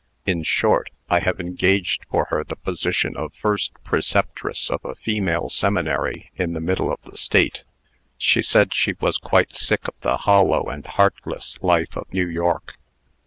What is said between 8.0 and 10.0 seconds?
She said she was quite sick of